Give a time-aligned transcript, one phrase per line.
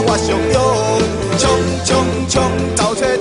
[0.00, 0.56] 我上用，
[1.38, 1.42] 冲
[1.84, 2.34] 冲冲，
[2.74, 3.13] 走出。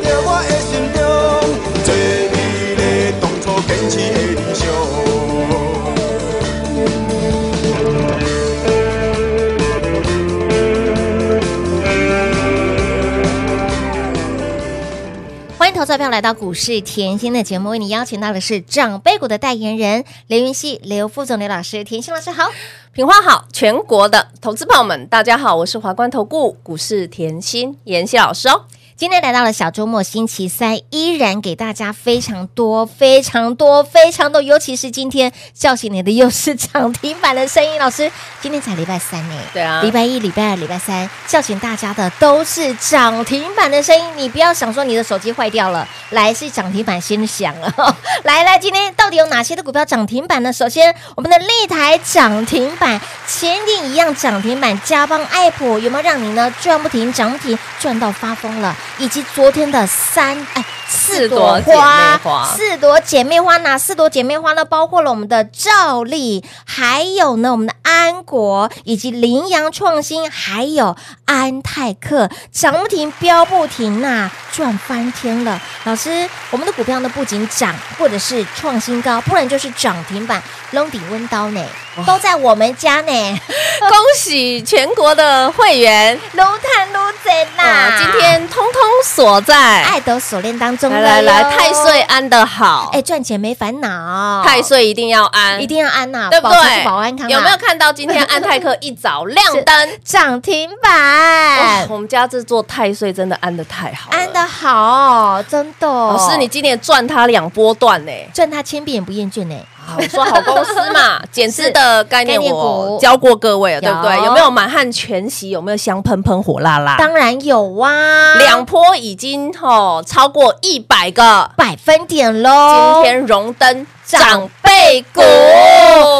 [16.03, 22.51] 票来到股市甜心的节目，为你邀请到的是长辈股的代言人刘云熙、刘副总、刘老师，甜心老师好，
[22.91, 28.65] 品花好，全国的投资朋友们大家好，我是华冠投顾股市甜心妍希老师哦。
[28.95, 37.79] 今天来到了小周末，星期三，依然给大家非常多、非常多、非常多，尤其是今天叫醒你的又是涨停板的声音。
[37.79, 39.35] 老师，今天才礼拜三呢？
[39.51, 44.05] 对啊，礼拜一、礼拜二、礼拜三叫醒大家的都是涨停板的声音。
[44.15, 47.97] 你不要想说你的手机坏掉了，来是涨停板先响了。
[48.23, 50.53] 来来，今天到底有哪些的股票涨停板呢？
[50.53, 58.77] 首先，我们的立台涨停板，前顶一样涨停板，嘉邦、爱普有没有让你呢赚不停、涨不停、赚到发疯了？
[58.97, 62.19] 以及昨天的三哎四朵花，
[62.55, 64.63] 四朵姐妹花，哪四朵姐妹花呢？
[64.63, 70.95] 包括了我们的赵丽，还有呢我们的安国，以及羚羊创新，还有
[71.25, 75.59] 安泰克，涨不停，飙不停呐、啊，赚翻天了！
[75.85, 81.65] 老师，我们的股票呢不仅涨，或者是创新高，不然就是涨停板，龙底温刀呢，
[82.05, 83.39] 都在我们家呢！
[83.89, 87.97] 恭喜全国的会员，撸碳撸贼呐！
[87.97, 90.82] 今天通通锁在爱德锁链当中。
[90.89, 96.83] 来来来，太岁安的好，哎，赚钱没烦恼，太岁一定要安，一定要安呐，对不对？
[96.85, 101.87] 保安康，有没有看到今天安泰克一早亮灯涨停板？
[101.89, 105.87] 我们家这座太岁真的安的太好，安的好，真的。
[105.87, 109.55] 老师，你今年赚他两波段呢，赚他千遍也不厌倦呢。
[109.85, 114.15] 好，我说好公司嘛， 减资的概念我教过各位了，对不对？
[114.25, 115.49] 有没有满汉全席？
[115.49, 116.95] 有没有香喷喷、火辣辣？
[116.97, 122.93] 当然有啊，两波已经哦超过一百个百分点喽。
[122.95, 125.21] 今天荣登长辈股，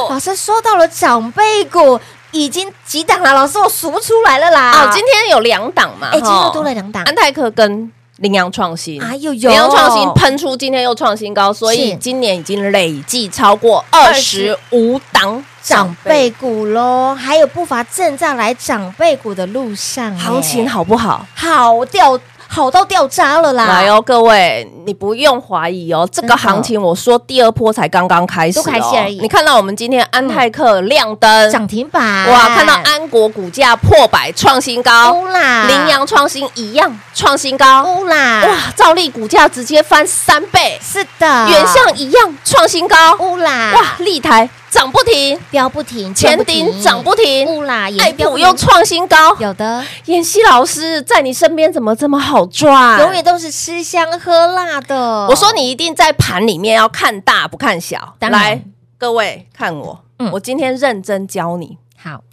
[0.09, 1.99] 老师说到了长辈股，
[2.31, 3.33] 已经几档了？
[3.33, 4.71] 老师我数不出来了啦。
[4.71, 6.09] 哦，今天有两档嘛？
[6.11, 7.91] 哎，今天多了两档，安泰克跟。
[8.17, 21.25] 羚羊创新啊，又有羚羊创新喷出，今天又创新高，所以今年已经累计超过二十五档长辈股喽，还有不乏正在来长辈股的路上，行情好不好？
[21.33, 22.19] 好掉。
[22.53, 23.65] 好到掉渣了啦！
[23.65, 29.19] 来哦，各位，你不用怀疑哦，这个行情我说第二波才刚刚开始，都开始而已。
[29.19, 32.49] 你看到我们今天安泰克亮灯涨停板，哇！
[32.49, 35.65] 看到安国股价破百创新高，乌啦！
[35.67, 38.43] 羚羊创新一样创新高，乌啦！
[38.45, 38.55] 哇！
[38.75, 43.71] 兆利股价直接翻三倍，是的，原相一样创新高，乌啦！
[43.73, 43.81] 哇！
[43.97, 44.47] 立台。
[44.73, 49.35] 涨不停，飙不停，前顶涨不停，不啦，爱普又创新高。
[49.37, 52.99] 有的，妍希老师在你身边怎么这么好赚？
[53.01, 55.27] 永远都是吃香喝辣的。
[55.27, 58.15] 我说你一定在盘里面要看大不看小。
[58.19, 58.63] 来，
[58.97, 61.77] 各位看我，我今天认真教你。
[61.95, 62.23] 好，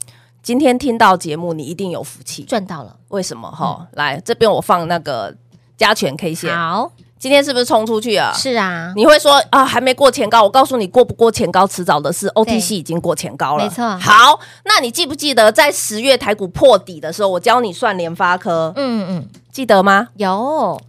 [0.42, 2.96] 今天听到节目你一定有福气，赚到了。
[3.08, 3.50] 为什么？
[3.50, 5.36] 哈，来这边我放那个
[5.76, 6.56] 加权 K 线。
[6.56, 6.90] 好。
[7.20, 8.32] 今天是不是冲出去啊？
[8.34, 10.42] 是啊，你会说啊，还没过前高。
[10.42, 12.26] 我告诉你，过不过前高，迟早的事。
[12.30, 13.86] OTC 已经过前高了，没错。
[13.98, 18.72] 好，那你记不记得在十月台股破底的时候，我教你算联发科？
[18.74, 20.08] 嗯嗯，记得吗？
[20.16, 20.80] 有，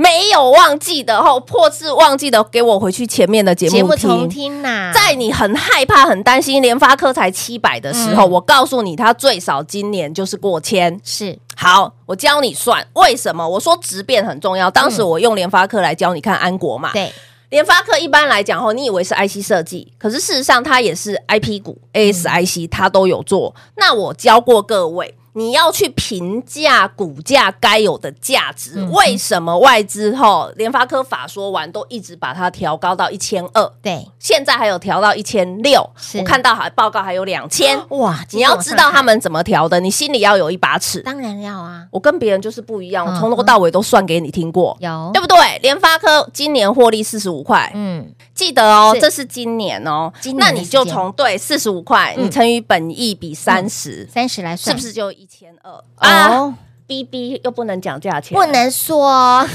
[0.00, 4.08] 没有忘记的吼破次忘记的，给我回去前面的节目听。
[4.08, 11.00] 重听呐、啊，在你很害怕、很担心联发科才七百的时候，嗯、我告诉你，它最少今年就是过千。
[11.02, 13.48] 是，好，我教你算为什么？
[13.48, 14.70] 我说质变很重要。
[14.70, 16.92] 当时我用联发科来教你看安国嘛。
[16.92, 17.12] 对，
[17.48, 23.52] 联发科一般来讲吼，你以为是 IC 设计，可是事实上它也是 IP 股，ASIC 它都有做。
[23.74, 25.16] 那我教过各位。
[25.34, 33.72] 你要去评价股价该有的价值，嗯、为什么外资后联发科法说完都一直把它调高到一千二？
[33.82, 35.88] 对，现在还有调到一千六。
[36.14, 37.78] 我看到还报告还有两千。
[37.90, 41.00] 哇，你要知道他们怎么调的，你心里要有一把尺。
[41.00, 45.58] 当然要啊，我跟别人就是不一样，我从头到尾都算给你听过，有、嗯、对不对？
[45.62, 55.84] 联发科今年获利四十五块，嗯，记得哦，这是今年哦，今年那你就从对四十五块，你乘以本益比三十，三十来算，是不是就一千二？
[55.96, 59.46] 啊，B B 又不能讲价钱，不能说，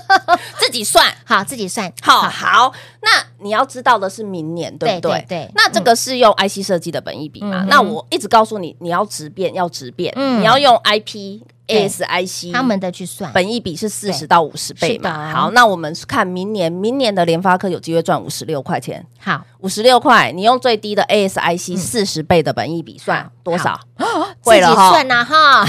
[0.60, 2.22] 自己算好，自己算好。
[2.28, 3.08] 好，那
[3.38, 5.24] 你要知道的是明年，对不对？
[5.26, 5.50] 对。
[5.54, 7.64] 那这个是用 IC 设计的本益比嘛？
[7.68, 15.32] 那我一直告诉你，你要直变，要直变，你要用 IP ASIC 他们的去算，本益比是四十到五十倍嘛？
[15.32, 19.06] 好，那我们看明年，明年的联发科有机会赚五十六块钱。
[19.20, 23.78] 好，五十六块，你用最低的 ASIC 四十倍的本益比算多少？
[24.42, 25.64] 会了哈，算呐哈。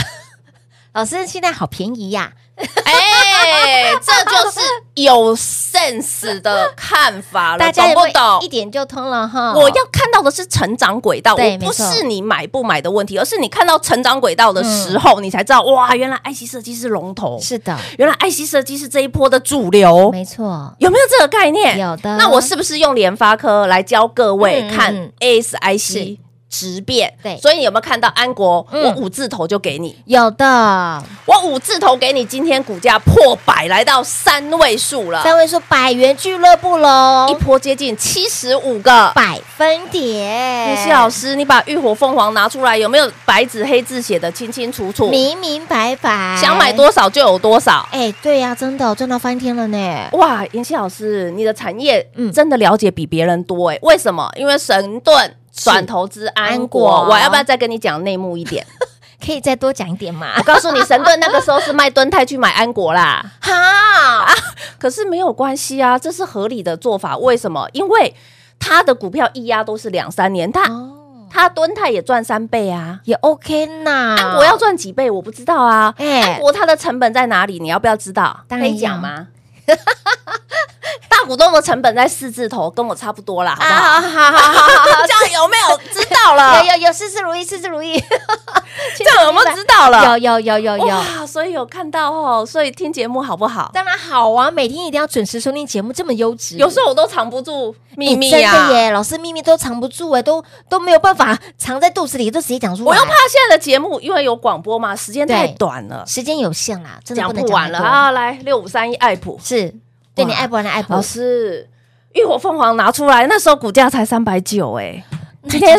[0.93, 2.33] 老师现在好便宜呀！
[2.83, 4.59] 哎，这就是
[4.95, 8.39] 有 sense 的看法了， 大家懂不懂？
[8.41, 9.53] 一点就通了哈。
[9.53, 17.39] 我要看到的是成长轨道，我不是你买不买的问题，而是你看到成长轨道的时候，你才知道哇，原来 IC 设计是龙头。
[17.41, 20.11] 是的，原来 IC 设计是这一波的主流。
[20.11, 21.79] 没错，有没有这个概念？
[21.79, 22.17] 有的。
[22.17, 26.17] 那我是不是用联发科来教各位看 ASIC？
[26.51, 28.63] 质变，对，所以你有没有看到安国？
[28.71, 32.25] 嗯、我五字头就给你，有的，我五字头给你。
[32.25, 40.75] 今天股价破百，来到三位数了，三位数百元俱乐部喽，一波接近七十五个百分点。
[40.77, 46.37] 谢老师，你把浴火凤凰拿出来，有没有白纸黑字写的清清楚楚、明明白白？
[46.39, 47.87] 想买多少就有多少。
[47.91, 50.09] 哎、欸，对呀、啊，真的赚到翻天了呢！
[50.11, 54.29] 哇，妍希老师，你的产业嗯真的了解比别人多哎、欸，为什么？
[54.35, 55.35] 因为神盾。
[55.51, 58.65] 转投资安国，我要不要再跟你讲内幕一点？
[59.23, 60.33] 可以再多讲一点吗？
[60.37, 63.23] 我告诉你，神盾那个时候是卖敦泰去买安国啦。
[63.39, 64.33] 哈啊，
[64.79, 67.15] 可是没有关系啊，这是合理的做法。
[67.17, 67.69] 为什么？
[67.73, 68.15] 因为
[68.59, 70.93] 他的股票一压都是两三年，他、哦、
[71.29, 74.15] 他敦泰也赚三倍啊，也 OK 呐。
[74.17, 75.11] 安国要赚几倍？
[75.11, 75.93] 我不知道啊。
[75.97, 77.59] 欸、安国它的成本在哪里？
[77.59, 78.41] 你要不要知道？
[78.49, 79.27] 可以讲吗？
[81.07, 84.01] 大股东的成本在四字头，跟我差不多啦，好不好？
[84.01, 84.61] 好好好好
[84.93, 86.63] 好， 这样有没有知道了？
[86.63, 88.01] 有有有，事事如意，事事如意。
[88.97, 90.17] 这样有没有知道了？
[90.19, 90.85] 有有有有有。
[90.87, 93.71] 哇，所以有看到哦，所以听节目好不好？
[93.73, 96.57] 当然好啊，每天一定要准时收听节目，这么优质。
[96.57, 102.89] 有时候我都藏不住秘密呀，真的耶，老师秘密都藏不住哎，都都没有办法藏在肚子里，都直接讲出来。
[102.89, 108.11] 我又怕现在的节目，因为有广播嘛，时间太短了，时间有限啦，真的讲不完了啊！
[108.11, 109.73] 来，六五三一爱普是。
[110.13, 110.69] 对你爱不完的？
[110.69, 111.69] 爱普老师，
[112.13, 115.01] 浴火凤凰拿出来，那时候股价才三百九，哎，
[115.49, 115.77] 今天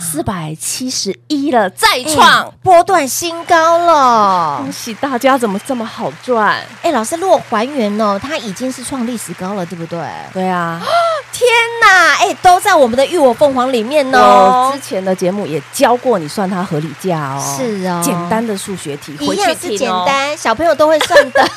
[0.00, 5.36] 四百七十一了，再创波段新高了，恭喜大家！
[5.36, 6.62] 怎么这么好赚？
[6.80, 10.00] 哎，老师，如果还原哦，它已经是创历史高了，对不对？
[10.32, 10.80] 对啊！
[11.32, 11.48] 天
[11.82, 14.70] 哪，哎，都在我们的浴火凤凰里面哦。
[14.72, 21.48] 之前的节目也教过你算它合理价哦，是哦，简单的数学题，回去是简单，小朋友都会算的。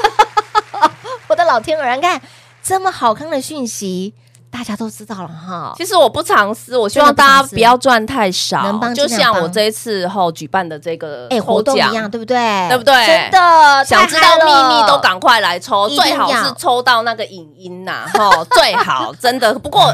[1.28, 2.20] 我的老天儿，你看
[2.64, 4.16] 这么好看的讯息，
[4.58, 5.72] 大家都知道了哈。
[5.78, 12.68] 其实我不藏私，我希望大家不要赚太少，能帮就像我这一次后举办的这个哎活动一样，对不对？
[12.68, 13.06] 对不对？
[13.06, 19.54] 真的，想知道秘密都赶快来抽，最好是抽到那个影音呐，哈，最好真的。
[19.60, 19.94] 不过。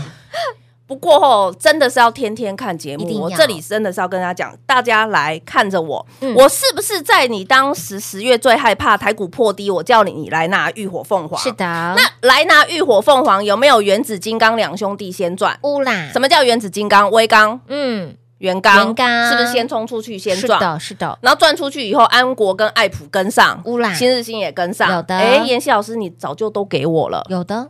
[0.85, 3.21] 不过吼，真的是要天天看节目。
[3.21, 11.39] 我这里真的是要跟大家讲，大家来看着我，嗯、我是不是在你当时十月最害怕台股破低，我叫你你来拿浴火凤凰？
[11.39, 11.65] 是的。
[11.65, 15.57] 那来拿浴火凤凰有没有原子金刚两兄弟先赚？
[15.63, 16.09] 乌啦。
[16.11, 17.09] 什么叫原子金刚？
[17.11, 20.59] 威刚，嗯，元刚，元刚是不是先冲出去先赚？
[20.59, 21.17] 是的，是的。
[21.21, 24.91] 然后赚出去以后，安国跟爱普跟上，乌啦，新日新也跟上。
[24.93, 25.15] 有的。
[25.15, 27.25] 哎，妍希老师，你早就都给我了。
[27.29, 27.69] 有的。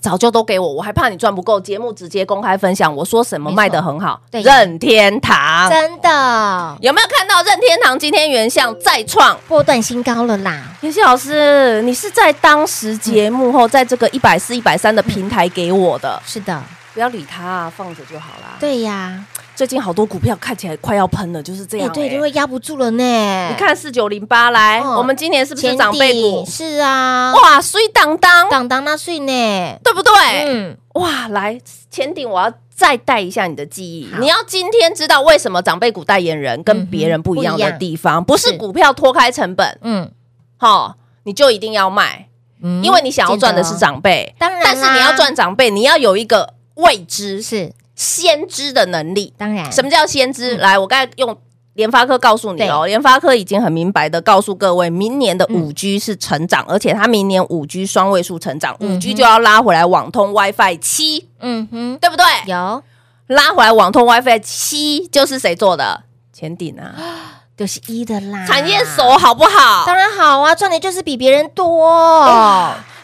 [0.00, 1.60] 早就都给我，我还怕你赚不够。
[1.60, 4.20] 节目直接公开分享，我说什么卖的很好？
[4.30, 10.62] 任天堂真的有没有看到任天堂今天原相再创波段新高了啦？
[10.82, 16.22] 妍希老师，你是在当时节目后，在这个一百四、一百三的平台给我的？
[16.24, 16.62] 是的，
[16.94, 18.56] 不要理他，放着就好啦。
[18.60, 19.24] 对呀，
[19.58, 21.92] 最近好多股票看起来快要喷了，就是这样、欸欸。
[21.92, 23.48] 对，就会压不住了呢。
[23.48, 26.46] 你看四九零八来，哦、我们今年是不是长辈股？
[26.46, 30.12] 是啊，哇，水当当，当当那水呢，对不对？
[30.46, 31.60] 嗯，哇，来
[31.90, 34.08] 前顶，我要再带一下你的记忆。
[34.20, 38.56] 你要今天知道为什么长辈股代言人跟别人不一样的地方，嗯、不，不是。
[38.56, 40.08] 股票脱开成本，嗯，
[40.56, 42.28] 好，你就一定要卖，
[42.62, 47.42] 嗯，因为你想要赚的是长辈，当然，但是你要赚长辈，你要有一个未知。
[47.42, 47.72] 是。
[47.98, 50.56] 先知的能力，当然，什么叫先知？
[50.56, 51.36] 嗯、来，我刚才用
[51.74, 62.24] 联发科告诉你哦，联对发科已经很明白的告诉各位，明年的五 G 是成长，嗯、而且它明年五 G 双位数成长，五、嗯、G 就要拉回来网通 WiFi 七，嗯哼，对不对？
[62.46, 62.80] 有
[63.26, 66.04] 拉回来网通 WiFi 七，就是谁做的？
[66.32, 66.94] 前顶啊，
[67.58, 69.84] 就是一的啦，产业手好不好？
[69.84, 71.84] 当然好啊，赚的就是比别人多。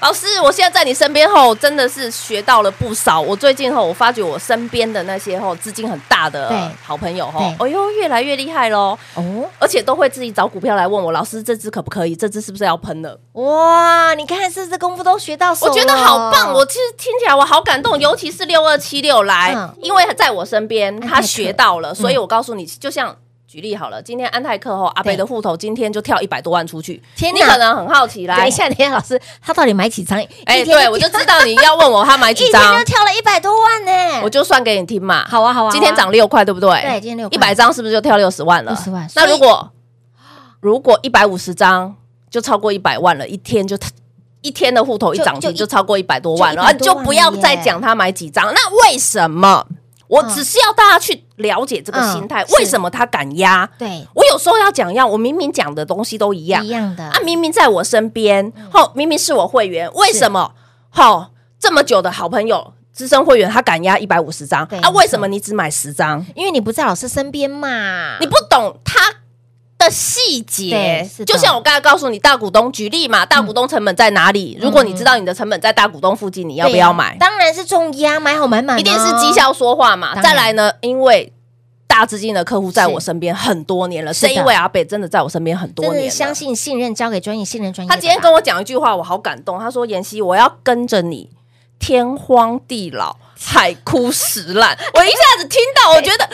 [0.04, 3.18] 嗯老师，我现在在你身边后，真的是学到了不少。
[3.18, 8.98] 我最近后，我发觉我身边的那些后资金很大的好朋友哈，哎呦，越来越厉害喽！
[9.14, 12.14] 哦，而且都会自己找股票来问我，老师这只可不可以？
[12.14, 13.18] 这只是不是要喷了？
[13.32, 15.68] 哇，你看是不是功夫都学到手？
[15.68, 23.16] 我觉得好棒，我其实听起来我好感动，尤其是六二七六来，嗯、因为在我身边他学到了，所以我告诉你，就像。
[23.54, 28.36] 举例好了，今天安泰克后阿北的户头今天就跳一百多万出去，天哪，你可能很好奇啦。
[28.36, 30.18] 等一下，等一下，老师他到底买几张？
[30.44, 34.22] 哎，对，我就知道你要问我他买几张，一天就跳了一百多万呢。
[34.24, 35.24] 我就算给你听嘛。
[35.28, 35.70] 好啊，好啊。
[35.70, 36.68] 今天涨六块，对不对？
[36.82, 38.72] 对，今天六块，一百张是不是就跳六十万了？
[38.72, 39.08] 六十万。
[39.14, 39.70] 那如果
[40.58, 41.94] 如果一百五十张
[42.28, 43.78] 就超过一百万了，一天就
[44.40, 48.52] 一天的户头一涨停就超过一百多万了，就不要再讲他买几张。
[48.52, 49.64] 那为什么？
[50.08, 53.68] 我只是要大家去了解这个心态，为什么他敢压？
[53.78, 60.52] 对，我有时候要讲一样，我明明讲的东西都一样，一样的啊，明明在我身边，好，明明是我会员，为什么？
[60.90, 64.90] 好，这么久的好朋友，资深会员，他敢压一百五十张啊？
[64.90, 66.24] 为什么你只买十张？
[66.34, 69.00] 因为你不在老师身边嘛，你不懂他。
[69.90, 74.58] 细节，就像我刚才告诉你，大股东举例嘛，大股东成本在哪里？
[74.60, 77.16] 如果你知道你的成本在大股东附近，你要不要买？
[77.18, 80.20] 当然是重压，买好买满，一定是绩效说话嘛。
[80.20, 81.32] 再来呢，因为
[81.86, 87.88] 大资金的客户在我身边很多年了，是因为阿北真的在我身边很多年了，相信信任交给专业，信任专业。
[87.88, 89.58] 他今天跟我讲一句话，我好感动。
[89.58, 91.30] 他说：“妍希，我要跟着你，
[91.78, 96.28] 天荒地老，海枯石烂。”我一下子听到，我觉得。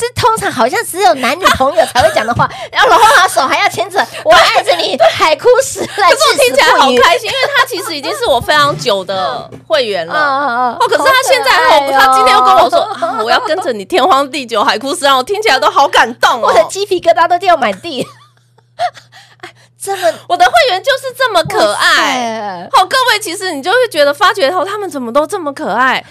[0.00, 6.10] 这通常好像只有男女朋友才会讲的话， 然后老花手还要牵着，我爱着你，海枯石烂。
[6.10, 10.14] 可是我听起来好开心，因为他其实已经是我非常久的会员了。
[10.80, 12.88] 哦，可是他现在，他今天又跟我说，
[13.22, 15.14] 我要跟着你，天荒地久，海枯石烂。
[15.14, 18.06] 我听起来都好感动哦，我的鸡皮疙瘩都掉满地。
[19.82, 22.68] 这么，我的会员就是这么可爱。
[22.72, 26.02] 好，各位，其实你就会觉得发觉后，他们怎么都这么可爱。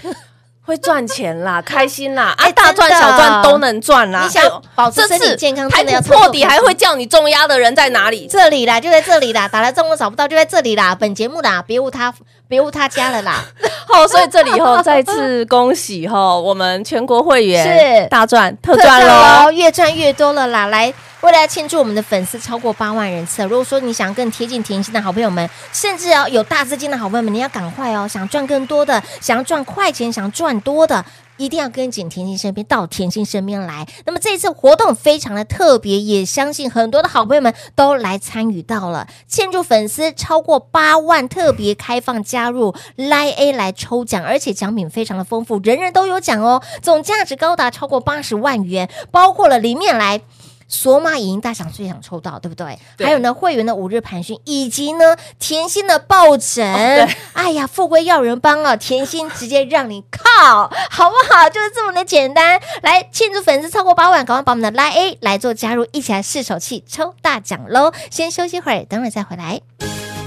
[0.70, 4.22] 会赚钱啦， 开心啦，啊，大赚小赚都能赚啦。
[4.24, 8.28] 你想保持身体健康，还不破底，还会叫你重压的人在哪里？
[8.30, 9.48] 这里啦，就在这里啦。
[9.48, 10.94] 打来中我找不到，就在这里啦。
[10.94, 12.14] 本节目啦，别无他，
[12.48, 13.44] 别无他家了啦。
[13.90, 20.68] 好，所以这里以后再次恭喜哈，我们全国会员是大赚特赚喽，越赚越多了啦。
[20.68, 20.94] 来。
[21.22, 28.08] 为了庆祝我们的粉丝超过八万人次，如果说你想更贴近甜心的好朋友们，甚至要有大资金的好朋友们，你要赶快哦！
[28.08, 31.04] 想赚更多的，想要赚快钱，想赚多的，
[31.36, 33.86] 一定要跟紧甜心身边，到甜心身边来。
[34.06, 39.06] 那么这一次活动非常的特别，也相信很多的好朋友们都来参与到了。
[39.28, 50.22] 庆祝粉丝超过八万，特别开放加入 Line A 来抽奖，而且奖品非常的丰富，人人都有奖哦，总价值高达超过八十万元，包括了里面来。
[50.70, 52.80] 索马影音大奖最想抽到，对不对？
[52.96, 56.64] 对，还有呢，会员的五日盘讯，以及呢，甜心的抱枕。
[56.66, 58.76] 哦、哎呀，富贵要人帮啊！
[58.76, 61.50] 甜心直接让你靠， 好不好？
[61.50, 62.62] 就是这么的简单。
[62.84, 67.92] 来庆祝粉丝超过八万，赶快把我们的 Line A 来做加入，一起来试手气抽大奖喽！
[68.12, 69.60] 先休息会儿，等会儿再回来。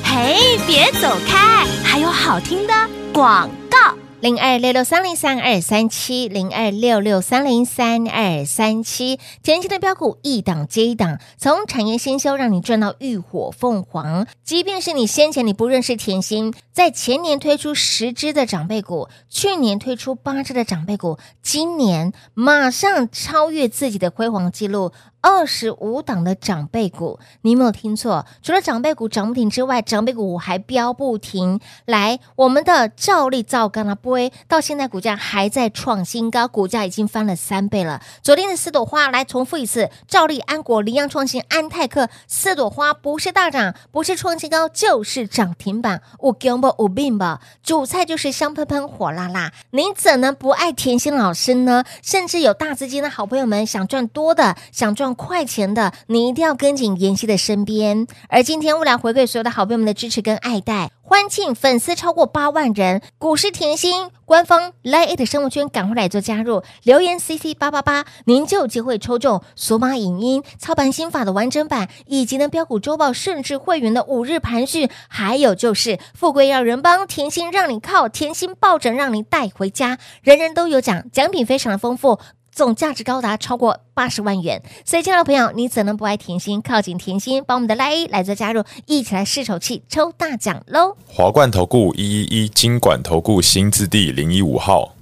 [0.05, 2.75] 嘿，别走开，还有好听的
[3.15, 4.02] 广告。
[4.23, 14.29] 零二六六三零三二三七，零二六六三零三二三七，甜心的标股一档接一档，从产业先修让你赚到浴火凤凰。
[14.45, 24.93] 即便是你先前你不认识甜心，在前年推出十只的长辈股，去年推出八只的长辈股，今年马上超越自己的辉煌记录。
[25.23, 31.61] 二十五档的长辈股，你没有听错，除了长辈股涨停之外，长辈股还飙不停。
[31.85, 38.03] 来，我们的兆利造钢啊，波到现在股价还在创新高，股价已经翻了三倍了。
[38.21, 46.03] 昨天的四朵花，来重复一次：兆利、安国、羚羊创新、安泰克四朵花，不是大涨，不是创新高，就是涨停板。
[46.19, 51.85] 五根不五病吧，主菜就是香喷喷、火辣辣，你怎能不爱甜心老师呢？
[52.03, 55.12] 甚至有大资金的好朋友们想赚多的，想赚。
[55.15, 58.07] 快钱的，你一定要跟紧妍希的身边。
[58.29, 82.19] 而今天，为了回馈所有的好朋友们的支持跟爱戴，欢庆粉丝超过八万人，股市甜心官方 LINE@ 的生物圈，赶快来做加入，留言 CC 八八八，您就有机会抽中索马影音操盘心法的完整版，以及呢标股周报，甚至会员的五日盘讯，还有就是富贵要人帮，甜心让你靠，甜心抱枕让你带回家，人人都有奖，奖品非常的丰富。
[82.55, 86.61] 总价值高达超过八十万元，所以，亲爱的朋友，你怎能不爱甜心？
[86.61, 90.97] 靠近甜心，把我们的 LINE 来做加入，一起来试手气抽大奖喽！
[91.07, 94.95] 华冠投顾一一一金管投顾新字第零一五号，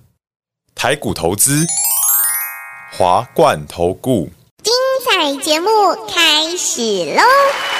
[0.76, 1.66] 台股投资，
[2.96, 4.28] 华冠投顾，
[4.62, 4.72] 精
[5.04, 5.68] 彩节目
[6.08, 6.80] 开始
[7.16, 7.79] 喽！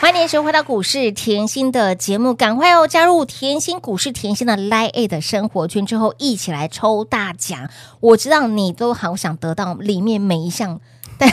[0.00, 7.68] 欢迎收回到股市甜心的节目，赶快哦加入甜心股市甜心的 LINE 的生活圈之后，一起来抽大奖。
[7.98, 10.80] 我知道你都好想得到里面每一项，
[11.18, 11.28] 但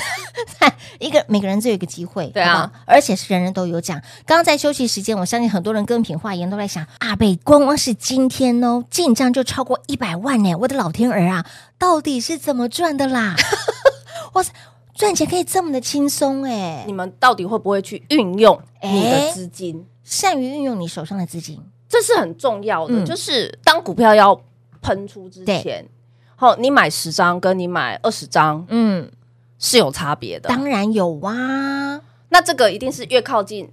[0.97, 4.01] 一个每个人只有一个机会，对啊，而且是人人都有奖。
[4.25, 10.55] 刚刚在休息时间，我相信很多人跟品化言都在想，阿贝光光是今天哦，进账就超过一百万呢！
[10.55, 11.45] 我的老天儿啊，
[11.77, 13.35] 到底是怎么赚的啦？
[14.33, 14.51] 哇塞！
[14.95, 16.85] 赚钱可以这么的轻松哎！
[16.87, 19.85] 你们到底会不会去运用你的资金？
[20.03, 22.93] 善于运用你手上的资金，这是很重要的。
[22.93, 24.39] 嗯、就是当股票要
[24.81, 25.85] 喷出之前，
[26.37, 29.11] 好，你买十张跟你买二十张，嗯，
[29.59, 30.47] 是有差别的。
[30.47, 31.99] 当然有啊，
[32.29, 33.69] 那这个一定是越靠近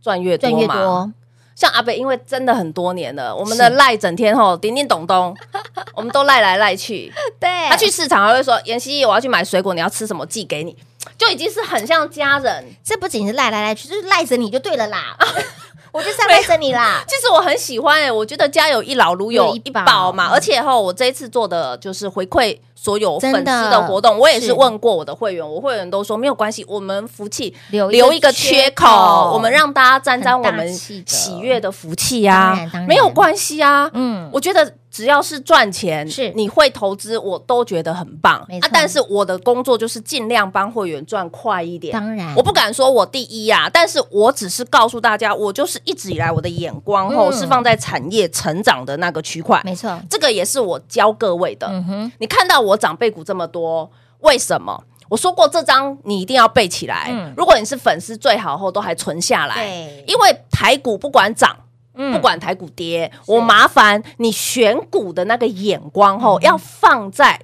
[0.00, 0.56] 赚越多嘛。
[0.56, 1.12] 赚越多
[1.54, 5.36] 像阿北，因为真的很多年了，我们的赖整天吼叮叮咚咚，
[5.94, 7.12] 我们都赖来赖去。
[7.38, 10.76] 对，他去市场还会说：“妍希，我要去买水果，你要吃什么寄给你。”
[11.18, 12.64] 就已经是很像家人。
[12.82, 15.16] 这不仅是赖来赖去，就是赖着你就对了啦。
[15.92, 17.02] 我就是赖着你啦。
[17.06, 20.30] 其实我很喜欢哎、欸，我觉得家有一老如有一宝嘛。
[20.32, 22.56] 而且吼，我这一次做的就是回馈。
[22.82, 32.56] 所有粉丝的活动，我也是问过我的会员，我会员都说没有关系，我们福气留留一个缺口，我们让大家沾沾我们喜悦的福气呀，
[32.88, 33.90] 没有关系啊。
[33.92, 38.68] 嗯，我觉得只要是赚钱，是你会投资，我都觉得很棒啊。
[38.72, 41.92] 但是我的工作就是尽量帮会员赚快一点。
[41.92, 49.60] 当然，我不敢说我第一呀，但是我只是告诉大家，我就是一直以来我的眼光吼是放在产业成长的那个区块。
[49.66, 51.66] 没错，这个也是我教各位的。
[51.66, 52.69] 嗯哼，你看到我。
[52.70, 54.84] 我长辈股这么多，为什么？
[55.08, 57.08] 我说过这张你一定要背起来。
[57.10, 59.56] 嗯、如果你是粉丝，最好后都还存下来。
[59.56, 61.56] 对因为台股不管涨，
[61.94, 67.40] 嗯、不管台股跌，我麻烦你选股的那个眼光后、嗯、要放在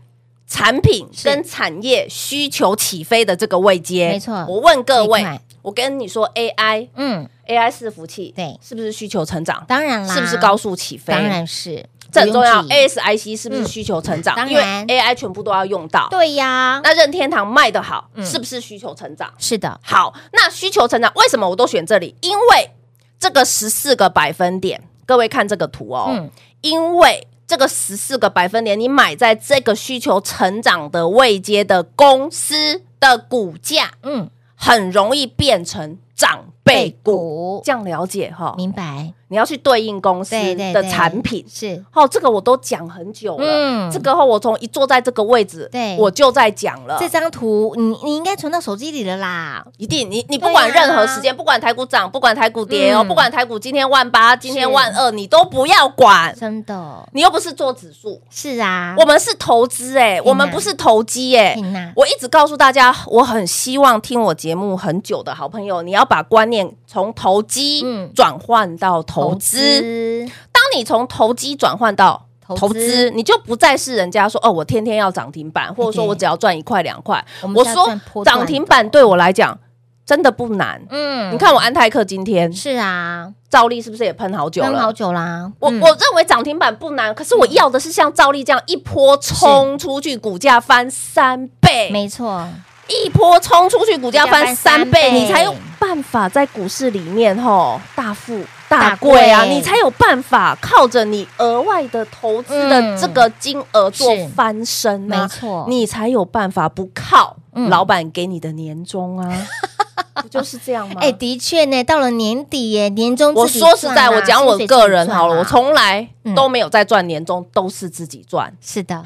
[0.46, 4.10] 产品跟产业需求起飞的这个位阶。
[4.10, 5.26] 没错，我问各位，
[5.62, 9.64] 我跟你说 AI，嗯，AI 伺服器，对，是不是需求成长？
[9.66, 11.12] 当然啦，是不是高速起飞？
[11.12, 11.84] 当然是。
[12.16, 14.34] 这很重要，ASIC 是不是需求成长？
[14.34, 16.08] 当然，因为 AI 全部都要用到。
[16.10, 19.30] 对呀，那任天堂卖得好，是不是需求成长？
[19.38, 19.78] 是的。
[19.82, 22.14] 好，那需求成长为什么我都选这里？
[22.22, 22.70] 因为
[23.18, 26.30] 这个十四个百分点，各位看这个图哦。
[26.62, 37.62] 因为这个十四个百分点，你买在这个需求成长的位阶的公司的股价，嗯，很容易变成长辈股。
[37.64, 38.54] 这样了解哈？
[38.56, 39.12] 明白。
[39.28, 43.44] 你要去对应公司的产品是哦，这个我都讲很久了。
[43.44, 46.96] 嗯，这个后我从一坐在这个位置，对，我就在讲了。
[47.00, 50.08] 这张图你你应该存到手机里了啦，一定。
[50.08, 56.32] 你你不管任何时间，不管台股涨，不管台股跌哦，不管台股今天万八，今天万二，你都不要管。
[56.38, 61.56] 真的，你又不是做指数，是啊，我们是投资哎，我们不是投机哎。
[61.96, 67.84] 我一直告诉大家，我很希望听我节目很久的好朋友，你要把观念从投机
[68.14, 69.15] 转换到投。
[69.22, 77.24] 投资，当你从投机转换到投资，你就不再是人家说哦，我天天要涨停板，或者说我只要赚一块两块。
[77.54, 77.88] 我说
[78.24, 79.58] 涨停板对我来讲
[80.04, 80.80] 真的不难。
[80.90, 84.70] 嗯，你看我安泰克今天是啊，兆利是不是也喷好久了？
[84.70, 85.50] 喷好久啦。
[85.58, 91.90] 我我认为涨停板不难，可是我要的是像兆利这样一波冲出去，股价翻三倍。
[91.90, 92.48] 没错，
[92.88, 98.40] 一波冲出去，股价翻三倍，你才有办法在股市里面吼大富。
[98.68, 107.36] 大贵啊，你才有办法靠着你额外的投资的这个金额做翻身，没错，你才有办法不靠
[107.68, 109.46] 老板给你的年终啊。
[110.20, 110.96] 不就是这样吗？
[111.00, 118.52] 哎，的确呢，到了年底耶，年终我说实在，我讲我个人好了，我从来都没有在赚年终，都是自己赚。
[118.60, 119.00] 是的，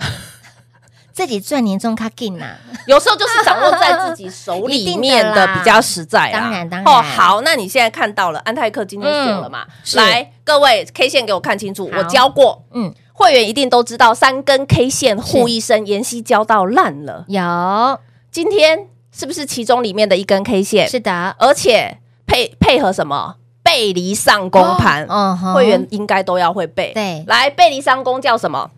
[1.21, 2.47] 自己赚年终卡紧呐，
[2.87, 6.33] 有时候就是掌握在自己手里面的比较实在。
[6.33, 6.91] 当然，当然。
[6.91, 9.67] 哦，好，那你现在看到了安泰克今天选了嘛？
[9.97, 17.27] 来，各位 K 线给我看清楚，我教过，嗯，会员一定都知道三根 K 线护一生，妍希教到烂了。
[17.29, 18.87] 有，今天。
[19.13, 20.89] 是不是其中里面的一根 K 线？
[20.89, 25.05] 是的，而且配配合什么背离上攻盘？
[25.11, 26.93] 嗯，会员应该都要会背。
[26.95, 28.71] 对，来背离上攻叫什么？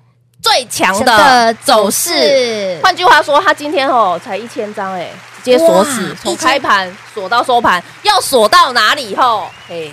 [0.43, 2.79] 最强的走势。
[2.83, 5.09] 换句话说，他今天哦才一千张，哎，
[5.43, 9.15] 直接锁死，从开盘锁到收盘，要锁到哪里？
[9.15, 9.93] 后，嘿，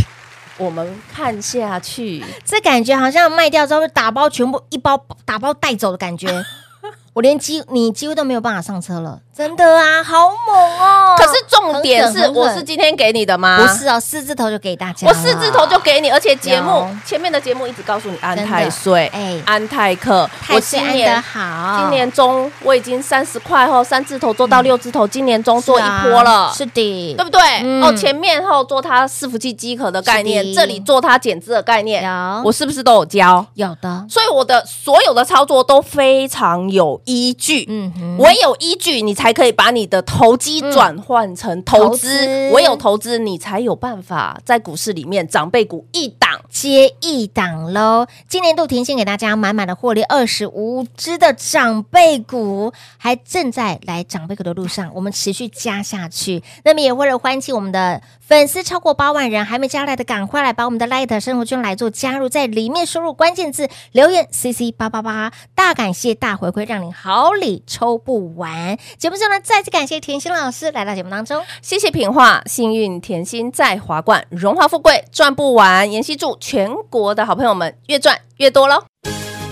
[0.56, 6.44] 我们看下去，这感觉好像卖掉之后打包全部一包打包带走的感觉。
[7.14, 9.20] 我连几你几乎都没有办法上车了。
[9.38, 11.14] 真的啊，好猛哦！
[11.16, 13.56] 可是重点是，我是今天给你的吗？
[13.62, 15.06] 不是哦，四字头就给大家。
[15.06, 27.40] 我四字头就给你，而且节目前面的节目一直告诉你安泰岁，哎，安泰克，我今年好，今年中我已经三十块后三字头做到六字头，今年中做一波了，是的，对不对？
[27.80, 32.02] 哦，前面后做它伺服器机壳的概念，这里做它减资的概念，
[32.42, 33.46] 我是不是都有教？
[33.54, 39.27] 有的，所以我的所有的操作都非常有依据，嗯，我有依据，你才。
[39.28, 48.06] 还可以把你的投机转换成投资，唯有投资你才有办法在股市里面长辈股一档接一档喽。
[48.26, 56.42] 今年度甜心给大家满满的获利，二十五只的长辈股还正在来长辈股的路上，我们持续加下去。
[56.64, 68.78] 那么也为了欢庆我们的粉丝超过八万人，还没加来的赶快来把我们的 Light 生活圈来做加入，在里面输入关键字留言 CC 八八八，大感谢大回馈，让你好礼抽不完。
[68.96, 69.17] 节目。
[69.18, 75.90] 最后呢，再次感谢甜心老师来到节目当中，谢谢品画，幸运甜心在华冠，荣华富贵赚不完。
[75.90, 78.84] 妍希祝全国的好朋友们越赚越多喽！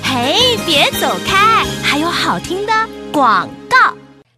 [0.04, 2.72] 嘿，别走开，还有好听的
[3.12, 3.65] 广告。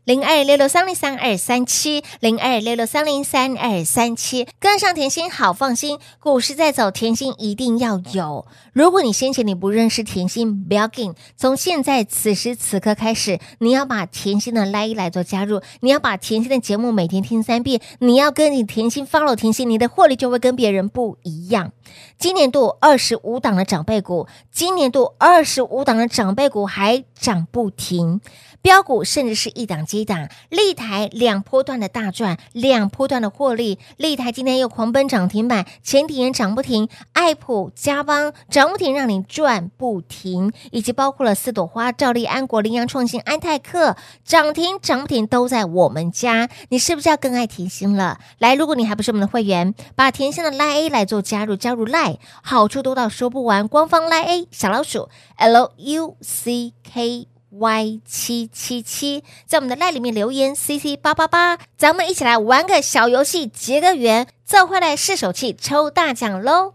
[0.08, 8.46] 零二六六三零三二三七，零二六六三零三二三七，跟上甜心好放心，股市在走，甜心一定要有。
[8.72, 21.72] 如果你先前你不认识甜心，不要紧，从现在此时此刻开始，你要把甜心的 LINE 来做加入，你要把甜心的节目每天听三遍，你要跟你甜心 follow 甜心，你的获利就会跟别人不一样。
[22.18, 28.22] 今年度二十五档的长辈股，今年度二十五档的长辈股还涨不停。
[28.60, 33.78] 飙股甚至是一档接一档，立台两波段的大赚，两波段的获利。
[33.96, 46.48] 立台今天又狂奔涨停板，前几天涨不停，爱普、嘉邦涨不停，让你赚不停，以及包括了四朵花、兆利、安国、羚羊创新、安泰克涨停涨不停，都在我们家。
[46.68, 48.18] 你是不是要更爱甜心了？
[48.38, 53.66] 来，如果你还不是我们的会员，把甜心的 Line A 来做加入，加入 lie 好处多到说不完。
[53.68, 57.28] 官方 Line A 小老鼠 L U C K。
[57.50, 66.74] Y 七七七，在我们的赖里面留言 CC 八八八，咱们一起来玩个小游戏，结个缘，再回来试手气抽大奖喽！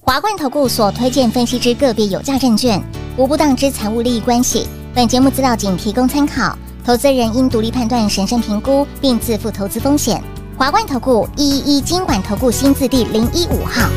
[0.00, 2.82] 华冠投顾所推荐分析之个别有价证券，
[3.18, 4.66] 无不当之财务利益关系。
[4.94, 10.22] 本节目资料仅提供参考，投资人应独立判断、审慎评估，并自负投资风险。
[10.56, 13.88] 华冠投顾一一一金管投顾新字第零一五号。